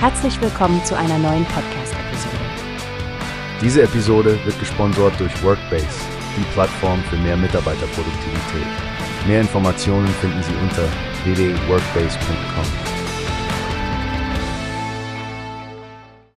Herzlich 0.00 0.40
willkommen 0.40 0.84
zu 0.84 0.96
einer 0.96 1.18
neuen 1.18 1.44
Podcast-Episode. 1.46 2.36
Diese 3.60 3.82
Episode 3.82 4.38
wird 4.44 4.56
gesponsert 4.60 5.18
durch 5.18 5.42
Workbase, 5.42 5.88
die 6.36 6.44
Plattform 6.52 7.02
für 7.10 7.16
mehr 7.16 7.36
Mitarbeiterproduktivität. 7.36 8.66
Mehr 9.26 9.40
Informationen 9.40 10.06
finden 10.20 10.40
Sie 10.44 10.52
unter 10.62 10.84
www.workbase.com. 11.24 12.64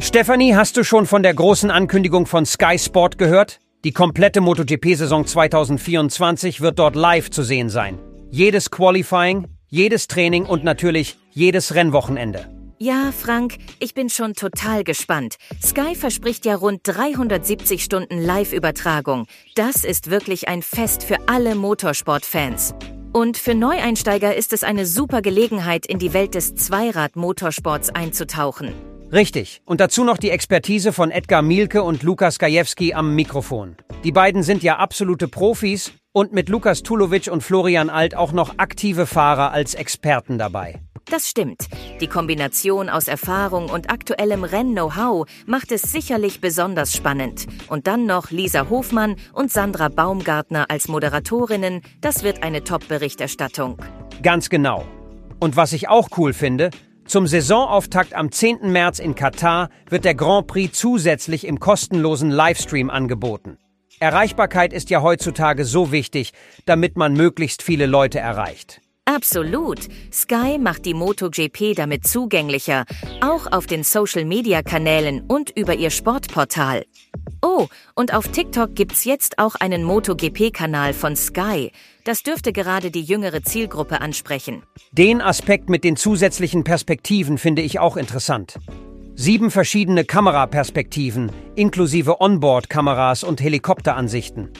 Stefanie, 0.00 0.56
hast 0.56 0.76
du 0.76 0.82
schon 0.82 1.06
von 1.06 1.22
der 1.22 1.34
großen 1.34 1.70
Ankündigung 1.70 2.26
von 2.26 2.46
Sky 2.46 2.76
Sport 2.76 3.18
gehört? 3.18 3.60
Die 3.84 3.92
komplette 3.92 4.40
MotoGP-Saison 4.40 5.26
2024 5.26 6.60
wird 6.60 6.80
dort 6.80 6.96
live 6.96 7.30
zu 7.30 7.44
sehen 7.44 7.68
sein. 7.68 8.00
Jedes 8.32 8.72
Qualifying, 8.72 9.46
jedes 9.68 10.08
Training 10.08 10.44
und 10.44 10.64
natürlich 10.64 11.18
jedes 11.30 11.76
Rennwochenende. 11.76 12.48
Ja, 12.78 13.12
Frank, 13.12 13.58
ich 13.78 13.94
bin 13.94 14.10
schon 14.10 14.34
total 14.34 14.82
gespannt. 14.82 15.36
Sky 15.62 15.94
verspricht 15.94 16.44
ja 16.44 16.56
rund 16.56 16.80
370 16.82 17.84
Stunden 17.84 18.20
Live-Übertragung. 18.20 19.26
Das 19.54 19.84
ist 19.84 20.10
wirklich 20.10 20.48
ein 20.48 20.60
Fest 20.60 21.04
für 21.04 21.16
alle 21.28 21.54
Motorsport-Fans. 21.54 22.74
Und 23.12 23.36
für 23.36 23.54
Neueinsteiger 23.54 24.34
ist 24.34 24.52
es 24.52 24.64
eine 24.64 24.86
super 24.86 25.22
Gelegenheit, 25.22 25.86
in 25.86 26.00
die 26.00 26.12
Welt 26.12 26.34
des 26.34 26.56
Zweirad-Motorsports 26.56 27.90
einzutauchen. 27.90 28.74
Richtig. 29.12 29.62
Und 29.64 29.80
dazu 29.80 30.02
noch 30.02 30.18
die 30.18 30.30
Expertise 30.30 30.92
von 30.92 31.12
Edgar 31.12 31.42
Mielke 31.42 31.84
und 31.84 32.02
Lukas 32.02 32.40
Gajewski 32.40 32.92
am 32.92 33.14
Mikrofon. 33.14 33.76
Die 34.02 34.10
beiden 34.10 34.42
sind 34.42 34.64
ja 34.64 34.78
absolute 34.78 35.28
Profis 35.28 35.92
und 36.10 36.32
mit 36.32 36.48
Lukas 36.48 36.82
Tulovic 36.82 37.30
und 37.30 37.42
Florian 37.42 37.88
Alt 37.88 38.16
auch 38.16 38.32
noch 38.32 38.58
aktive 38.58 39.06
Fahrer 39.06 39.52
als 39.52 39.74
Experten 39.74 40.38
dabei. 40.38 40.83
Das 41.10 41.28
stimmt. 41.28 41.68
Die 42.00 42.06
Kombination 42.06 42.88
aus 42.88 43.08
Erfahrung 43.08 43.68
und 43.68 43.90
aktuellem 43.90 44.42
Renn-Know-how 44.42 45.26
macht 45.46 45.70
es 45.70 45.82
sicherlich 45.82 46.40
besonders 46.40 46.94
spannend. 46.94 47.46
Und 47.68 47.86
dann 47.86 48.06
noch 48.06 48.30
Lisa 48.30 48.70
Hofmann 48.70 49.16
und 49.32 49.52
Sandra 49.52 49.88
Baumgartner 49.88 50.70
als 50.70 50.88
Moderatorinnen. 50.88 51.82
Das 52.00 52.22
wird 52.22 52.42
eine 52.42 52.64
Top-Berichterstattung. 52.64 53.76
Ganz 54.22 54.48
genau. 54.48 54.86
Und 55.40 55.56
was 55.56 55.74
ich 55.74 55.88
auch 55.88 56.08
cool 56.16 56.32
finde, 56.32 56.70
zum 57.06 57.26
Saisonauftakt 57.26 58.14
am 58.14 58.32
10. 58.32 58.72
März 58.72 58.98
in 58.98 59.14
Katar 59.14 59.68
wird 59.90 60.06
der 60.06 60.14
Grand 60.14 60.46
Prix 60.46 60.78
zusätzlich 60.78 61.46
im 61.46 61.60
kostenlosen 61.60 62.30
Livestream 62.30 62.88
angeboten. 62.88 63.58
Erreichbarkeit 64.00 64.72
ist 64.72 64.88
ja 64.88 65.02
heutzutage 65.02 65.66
so 65.66 65.92
wichtig, 65.92 66.32
damit 66.64 66.96
man 66.96 67.12
möglichst 67.12 67.62
viele 67.62 67.84
Leute 67.86 68.18
erreicht. 68.18 68.80
Absolut. 69.06 69.80
Sky 70.10 70.58
macht 70.58 70.86
die 70.86 70.94
MotoGP 70.94 71.74
damit 71.76 72.06
zugänglicher, 72.06 72.84
auch 73.20 73.52
auf 73.52 73.66
den 73.66 73.84
Social-Media-Kanälen 73.84 75.24
und 75.28 75.50
über 75.50 75.74
ihr 75.74 75.90
Sportportal. 75.90 76.86
Oh, 77.42 77.68
und 77.94 78.14
auf 78.14 78.28
TikTok 78.28 78.74
gibt's 78.74 79.04
jetzt 79.04 79.38
auch 79.38 79.56
einen 79.56 79.84
MotoGP-Kanal 79.84 80.94
von 80.94 81.16
Sky. 81.16 81.70
Das 82.04 82.22
dürfte 82.22 82.54
gerade 82.54 82.90
die 82.90 83.02
jüngere 83.02 83.42
Zielgruppe 83.42 84.00
ansprechen. 84.00 84.62
Den 84.92 85.20
Aspekt 85.20 85.68
mit 85.68 85.84
den 85.84 85.96
zusätzlichen 85.96 86.64
Perspektiven 86.64 87.36
finde 87.36 87.60
ich 87.60 87.78
auch 87.78 87.98
interessant. 87.98 88.58
Sieben 89.14 89.50
verschiedene 89.50 90.06
Kameraperspektiven, 90.06 91.30
inklusive 91.54 92.22
Onboard-Kameras 92.22 93.22
und 93.22 93.42
Helikopteransichten. 93.42 94.50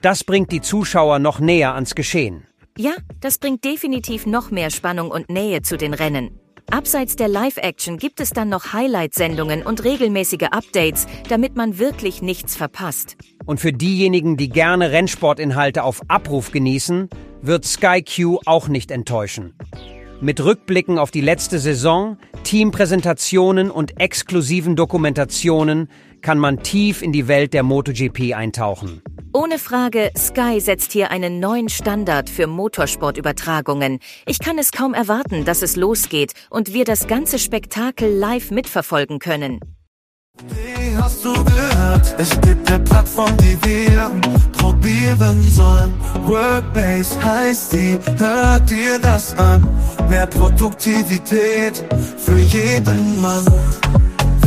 Das 0.00 0.24
bringt 0.24 0.50
die 0.50 0.62
Zuschauer 0.62 1.18
noch 1.18 1.38
näher 1.38 1.74
ans 1.74 1.94
Geschehen. 1.94 2.46
Ja, 2.78 2.92
das 3.20 3.38
bringt 3.38 3.64
definitiv 3.64 4.26
noch 4.26 4.50
mehr 4.50 4.70
Spannung 4.70 5.10
und 5.10 5.28
Nähe 5.28 5.62
zu 5.62 5.76
den 5.76 5.94
Rennen. 5.94 6.38
Abseits 6.70 7.16
der 7.16 7.26
Live-Action 7.26 7.98
gibt 7.98 8.20
es 8.20 8.30
dann 8.30 8.48
noch 8.48 8.72
Highlight-Sendungen 8.72 9.62
und 9.62 9.82
regelmäßige 9.82 10.48
Updates, 10.52 11.06
damit 11.28 11.56
man 11.56 11.78
wirklich 11.78 12.22
nichts 12.22 12.56
verpasst. 12.56 13.16
Und 13.44 13.58
für 13.58 13.72
diejenigen, 13.72 14.36
die 14.36 14.48
gerne 14.48 14.92
Rennsportinhalte 14.92 15.82
auf 15.82 16.00
Abruf 16.06 16.52
genießen, 16.52 17.08
wird 17.42 17.64
Sky 17.64 18.02
Q 18.02 18.38
auch 18.46 18.68
nicht 18.68 18.92
enttäuschen. 18.92 19.54
Mit 20.20 20.44
Rückblicken 20.44 20.98
auf 20.98 21.10
die 21.10 21.22
letzte 21.22 21.58
Saison, 21.58 22.18
Teampräsentationen 22.44 23.70
und 23.70 23.98
exklusiven 23.98 24.76
Dokumentationen 24.76 25.88
kann 26.20 26.38
man 26.38 26.62
tief 26.62 27.02
in 27.02 27.10
die 27.10 27.26
Welt 27.26 27.54
der 27.54 27.62
MotoGP 27.62 28.34
eintauchen. 28.34 29.02
Ohne 29.32 29.60
Frage, 29.60 30.10
Sky 30.18 30.60
setzt 30.60 30.90
hier 30.90 31.12
einen 31.12 31.38
neuen 31.38 31.68
Standard 31.68 32.28
für 32.28 32.48
Motorsportübertragungen. 32.48 34.00
Ich 34.26 34.40
kann 34.40 34.58
es 34.58 34.72
kaum 34.72 34.92
erwarten, 34.92 35.44
dass 35.44 35.62
es 35.62 35.76
losgeht 35.76 36.32
und 36.50 36.72
wir 36.72 36.84
das 36.84 37.06
ganze 37.06 37.38
Spektakel 37.38 38.12
live 38.12 38.50
mitverfolgen 38.50 39.20
können. 39.20 39.60
Wie 40.48 40.96
hast 40.96 41.24
du 41.24 41.32
gehört? 41.44 42.12
Es 42.18 42.40
gibt 42.40 42.68
eine 42.68 42.82
Plattform, 42.82 43.36
die 43.36 43.56
wir 43.64 44.10
probieren 44.58 45.40
sollen. 45.42 45.94
Workbase 46.24 47.22
heißt 47.22 47.72
die, 47.72 47.98
hört 48.18 48.68
dir 48.68 48.98
das 48.98 49.38
an. 49.38 49.64
Mehr 50.08 50.26
Produktivität 50.26 51.84
für 52.18 52.38
jeden 52.38 53.20
Mann. 53.20 53.46